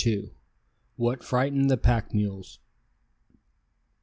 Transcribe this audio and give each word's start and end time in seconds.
WHAT 0.95 1.23
FRIGHTENED 1.23 1.69
THE 1.69 1.77
PACK 1.77 2.11
MULES. 2.11 2.57